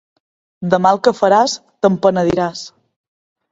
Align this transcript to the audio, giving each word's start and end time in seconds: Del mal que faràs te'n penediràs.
Del 0.73 0.81
mal 0.85 1.01
que 1.09 1.13
faràs 1.19 1.55
te'n 1.85 2.01
penediràs. 2.07 2.67